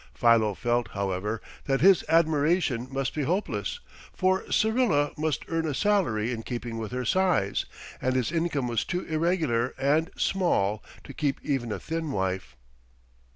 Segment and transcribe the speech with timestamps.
[0.15, 3.79] Philo felt, however, that his admiration must be hopeless,
[4.11, 7.65] for Syrilla must earn a salary in keeping with her size,
[8.01, 12.55] and his income was too irregular and small to keep even a thin wife.